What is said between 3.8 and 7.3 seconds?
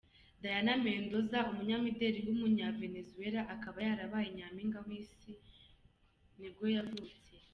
yarabaye nyampinga w’isi wa nibwo yavutse.